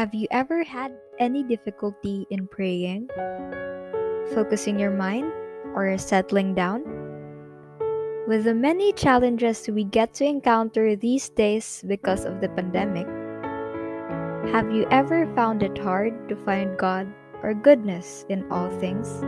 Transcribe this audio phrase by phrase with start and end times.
[0.00, 3.10] Have you ever had any difficulty in praying,
[4.32, 5.30] focusing your mind,
[5.76, 6.88] or settling down?
[8.26, 13.04] With the many challenges we get to encounter these days because of the pandemic,
[14.48, 17.06] have you ever found it hard to find God
[17.42, 19.20] or goodness in all things?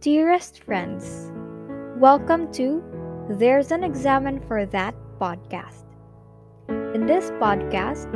[0.00, 1.30] Dearest friends,
[2.02, 2.82] welcome to
[3.28, 5.82] There's an Examen for That podcast.
[6.68, 8.06] In this podcast,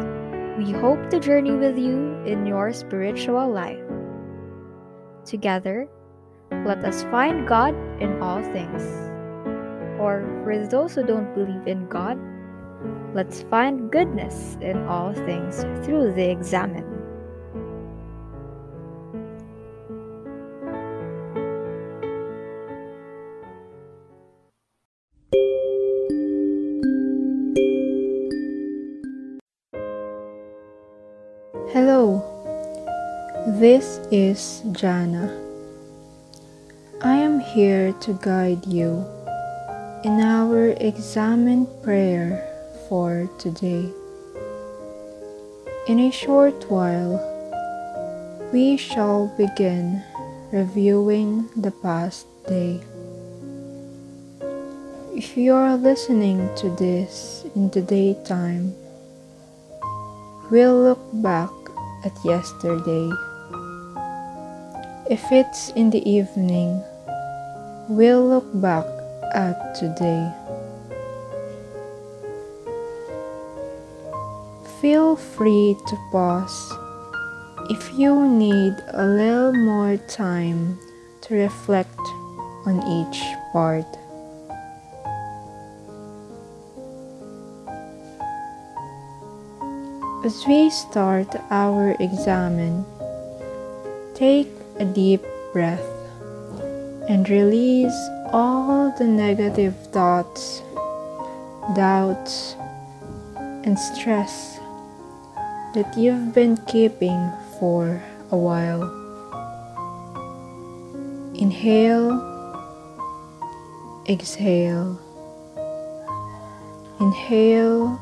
[0.57, 3.83] we hope to journey with you in your spiritual life.
[5.25, 5.89] Together,
[6.65, 8.87] let us find God in all things.
[9.99, 12.17] Or for those who don't believe in God,
[13.13, 17.00] let's find goodness in all things through the examen.
[33.61, 35.29] This is Jana.
[37.03, 39.05] I am here to guide you
[40.03, 42.41] in our examen prayer
[42.89, 43.85] for today.
[45.89, 47.21] In a short while,
[48.51, 50.03] we shall begin
[50.53, 52.81] reviewing the past day.
[55.13, 58.73] If you are listening to this in the daytime,
[60.51, 61.53] we'll look back
[62.07, 63.30] at yesterday.
[65.11, 66.85] If it's in the evening,
[67.89, 68.87] we'll look back
[69.35, 70.31] at today.
[74.81, 76.73] Feel free to pause
[77.71, 80.79] if you need a little more time
[81.23, 81.99] to reflect
[82.65, 83.21] on each
[83.53, 83.91] part.
[90.25, 92.87] As we start our examen,
[94.15, 95.85] take a deep breath
[97.07, 100.63] and release all the negative thoughts,
[101.77, 102.57] doubts,
[103.37, 104.59] and stress
[105.75, 108.83] that you've been keeping for a while.
[111.35, 112.17] Inhale,
[114.09, 114.99] exhale.
[117.01, 118.01] Inhale,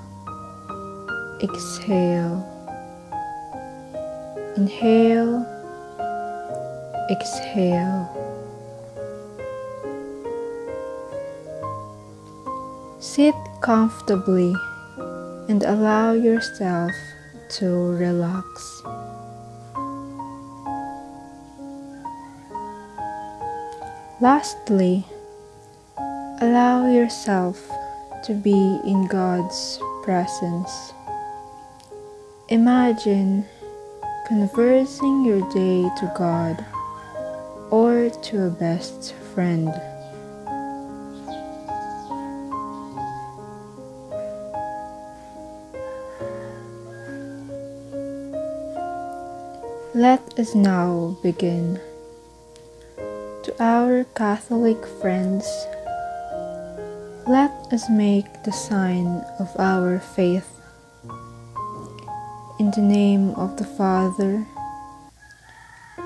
[1.42, 2.46] exhale.
[4.56, 5.57] Inhale,
[7.10, 8.08] exhale.
[13.00, 14.54] Sit comfortably
[15.48, 16.92] and allow yourself
[17.48, 17.66] to
[17.96, 18.82] relax.
[24.20, 25.06] Lastly,
[26.40, 27.70] allow yourself
[28.24, 30.92] to be in God's presence.
[32.48, 33.46] Imagine
[34.26, 36.64] conversing your day to God
[37.70, 39.68] or to a best friend.
[49.94, 51.80] Let us now begin.
[53.42, 55.44] To our Catholic friends,
[57.26, 60.48] let us make the sign of our faith.
[62.58, 64.46] In the name of the Father,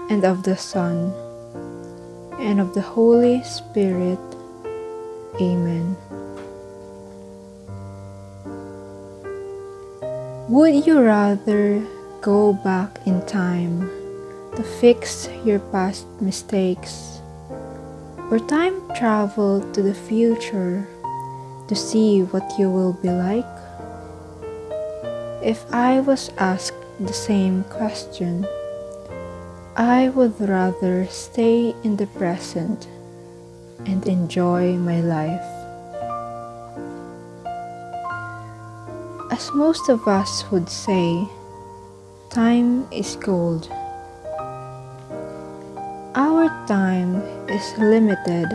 [0.08, 1.12] and of the Son,
[2.42, 4.18] and of the Holy Spirit.
[5.40, 5.96] Amen.
[10.50, 11.80] Would you rather
[12.20, 13.88] go back in time
[14.56, 17.22] to fix your past mistakes,
[18.28, 20.86] or time travel to the future
[21.68, 23.48] to see what you will be like?
[25.42, 28.46] If I was asked the same question,
[29.76, 32.88] I would rather stay in the present
[33.86, 35.48] and enjoy my life.
[39.32, 41.26] As most of us would say,
[42.28, 43.72] time is gold.
[46.14, 48.52] Our time is limited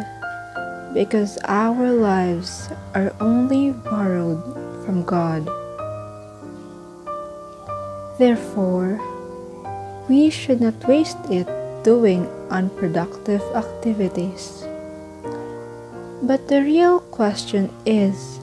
[0.93, 4.43] because our lives are only borrowed
[4.85, 5.49] from God.
[8.19, 9.01] Therefore,
[10.07, 11.47] we should not waste it
[11.83, 14.63] doing unproductive activities.
[16.23, 18.39] But the real question is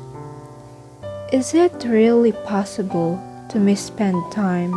[1.33, 3.17] Is it really possible
[3.49, 4.77] to misspend time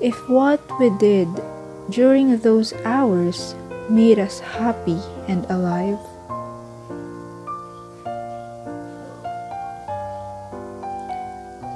[0.00, 1.28] if what we did
[1.88, 3.54] during those hours
[3.88, 5.98] made us happy and alive?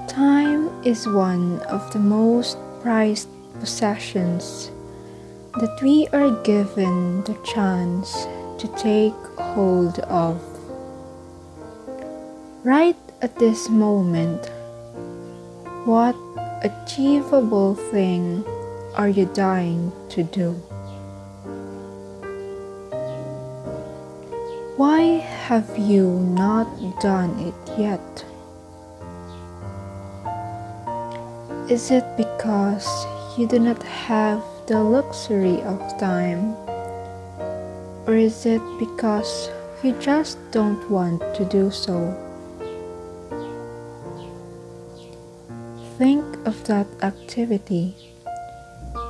[0.09, 3.34] Time is one of the most prized
[3.65, 4.71] possessions
[5.59, 8.29] that we are given the chance
[8.61, 10.37] to take hold of.
[12.63, 14.51] Right at this moment,
[15.87, 16.15] what
[16.63, 18.45] achievable thing
[18.97, 20.51] are you dying to do?
[24.77, 25.01] Why
[25.49, 26.69] have you not
[27.01, 28.25] done it yet?
[31.71, 36.55] Is it because you do not have the luxury of time?
[38.07, 39.51] Or is it because
[39.83, 42.15] you just don't want to do so?
[45.99, 47.97] Think of that activity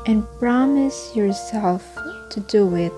[0.07, 1.85] and promise yourself
[2.31, 2.93] to do it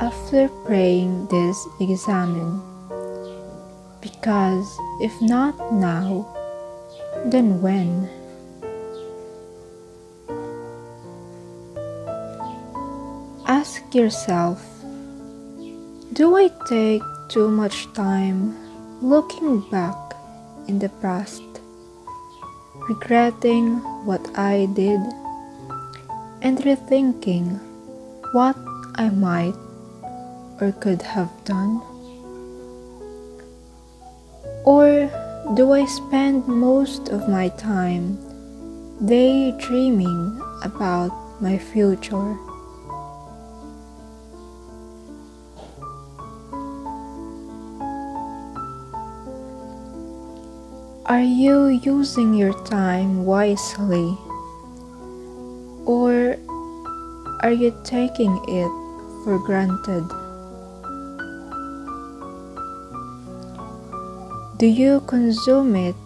[0.00, 2.60] after praying this examen.
[4.00, 4.68] Because
[5.00, 6.28] if not now,
[7.26, 8.19] then when?
[13.92, 14.64] Yourself
[16.12, 18.56] Do I take too much time
[19.02, 19.96] looking back
[20.68, 21.42] in the past?
[22.90, 25.00] regretting what I did
[26.42, 27.60] and rethinking
[28.32, 28.56] what
[28.96, 29.54] I might
[30.60, 31.80] or could have done?
[34.64, 35.08] Or
[35.54, 38.18] do I spend most of my time
[39.04, 42.36] daydreaming about my future?
[51.10, 54.16] Are you using your time wisely?
[55.84, 56.38] Or
[57.42, 58.70] are you taking it
[59.24, 60.06] for granted?
[64.62, 65.96] Do you consume it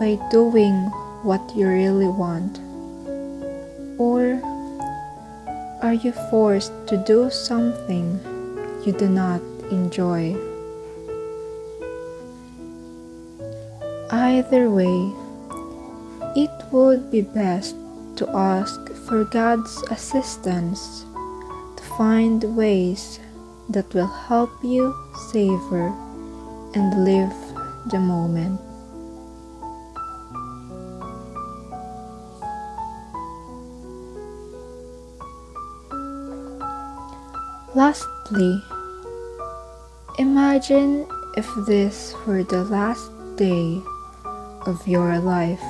[0.00, 0.74] by doing
[1.22, 2.58] what you really want?
[4.02, 4.42] Or
[5.80, 8.18] are you forced to do something
[8.84, 10.49] you do not enjoy?
[14.12, 15.14] Either way,
[16.34, 17.76] it would be best
[18.16, 21.04] to ask for God's assistance
[21.76, 23.20] to find ways
[23.68, 24.92] that will help you
[25.30, 25.94] savor
[26.74, 27.32] and live
[27.86, 28.60] the moment.
[37.76, 38.60] Lastly,
[40.18, 43.80] imagine if this were the last day
[44.66, 45.62] of your life.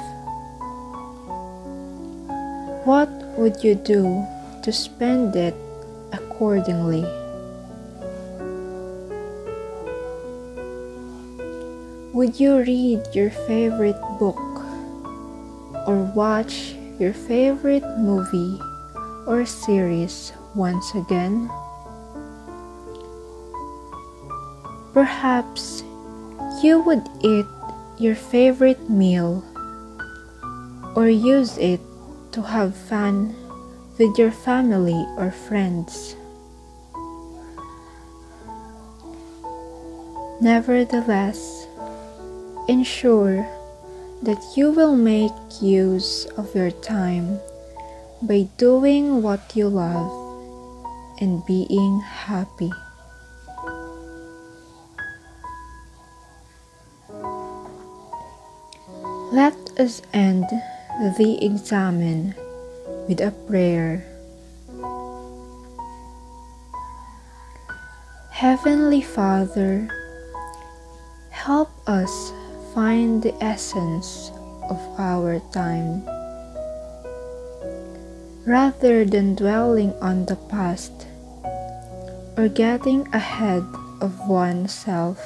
[2.84, 4.26] What would you do
[4.62, 5.54] to spend it
[6.12, 7.04] accordingly?
[12.12, 14.40] Would you read your favorite book
[15.86, 18.60] or watch your favorite movie
[19.26, 21.48] or series once again?
[24.92, 25.84] Perhaps
[26.62, 27.46] you would eat
[28.00, 29.44] your favorite meal
[30.96, 31.80] or use it
[32.32, 33.36] to have fun
[33.98, 36.16] with your family or friends.
[40.40, 41.66] Nevertheless,
[42.68, 43.44] ensure
[44.22, 47.38] that you will make use of your time
[48.22, 50.08] by doing what you love
[51.20, 52.72] and being happy.
[59.30, 60.50] Let us end
[61.16, 62.34] the examen
[63.06, 64.02] with a prayer.
[68.34, 69.86] Heavenly Father,
[71.30, 72.32] help us
[72.74, 74.32] find the essence
[74.66, 76.02] of our time.
[78.44, 81.06] Rather than dwelling on the past
[82.36, 83.62] or getting ahead
[84.02, 85.22] of oneself,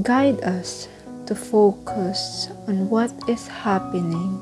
[0.00, 0.88] guide us
[1.26, 4.38] to focus on what is happening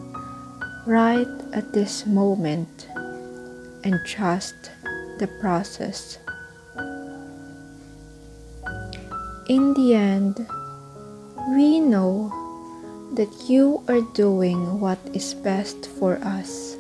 [0.87, 2.89] right at this moment
[3.85, 4.55] and trust
[5.19, 6.19] the process.
[9.49, 10.47] In the end,
[11.55, 12.31] we know
[13.15, 16.77] that you are doing what is best for us,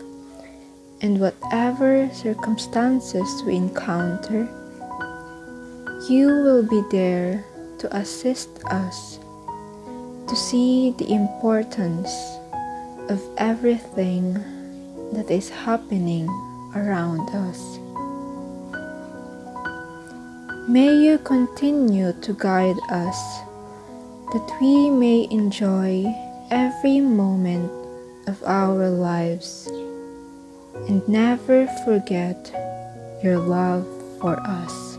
[1.02, 4.48] and whatever circumstances we encounter,
[6.08, 7.44] you will be there
[7.78, 9.18] to assist us
[10.32, 12.08] to see the importance
[13.10, 14.32] of everything
[15.12, 16.26] that is happening
[16.74, 17.60] around us.
[20.70, 23.20] May you continue to guide us
[24.32, 26.08] that we may enjoy
[26.50, 27.70] every moment
[28.26, 29.66] of our lives
[30.88, 32.50] and never forget
[33.22, 33.84] your love
[34.18, 34.96] for us.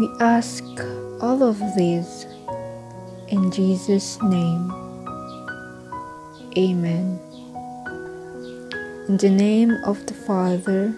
[0.00, 0.64] We ask
[1.22, 2.26] all of these
[3.28, 4.70] in Jesus' name.
[6.56, 7.20] Amen.
[9.08, 10.94] In the name of the Father,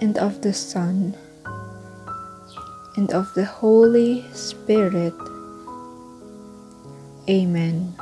[0.00, 1.16] and of the Son,
[2.96, 5.14] and of the Holy Spirit.
[7.28, 7.94] Amen.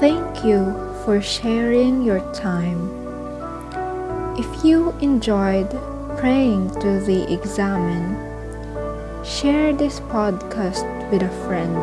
[0.00, 0.62] Thank you
[1.04, 2.86] for sharing your time.
[4.38, 5.68] If you enjoyed
[6.18, 8.14] praying to the examen,
[9.24, 11.82] share this podcast with a friend.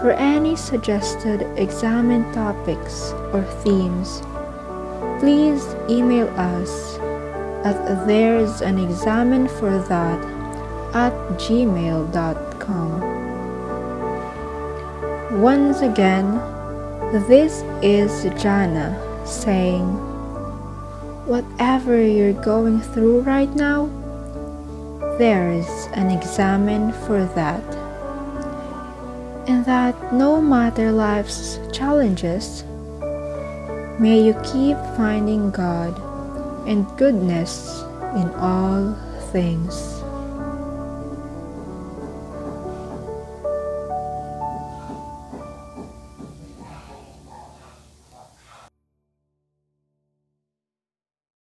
[0.00, 4.22] For any suggested examen topics or themes,
[5.20, 6.96] please email us
[7.68, 10.20] at there's an examen for that
[10.94, 13.13] at gmail.com.
[15.34, 16.30] Once again,
[17.26, 18.94] this is Jana
[19.26, 19.84] saying,
[21.26, 23.86] Whatever you're going through right now,
[25.18, 27.64] there is an examen for that.
[29.48, 32.62] And that no matter life's challenges,
[33.98, 35.98] may you keep finding God
[36.68, 37.82] and goodness
[38.14, 38.96] in all
[39.32, 39.93] things.